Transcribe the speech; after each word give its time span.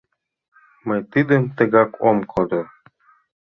Мый 0.87 0.99
тидым 1.11 1.43
тыгак 1.57 1.91
ом 2.07 2.17
кодо. 2.31 2.61